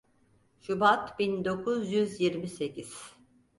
Şubat 0.61 1.19
bin 1.19 1.45
dokuz 1.45 1.91
yüz 1.91 2.21
yirmi 2.21 2.47
sekiz. 2.47 3.13